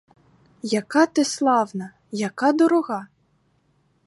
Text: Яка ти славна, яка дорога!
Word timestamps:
Яка 0.71 1.05
ти 1.05 1.25
славна, 1.25 1.91
яка 2.11 2.53
дорога! 2.53 3.07